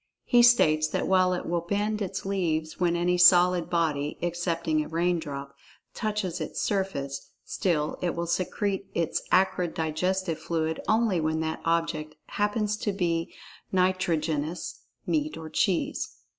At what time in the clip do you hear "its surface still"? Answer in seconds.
6.41-7.99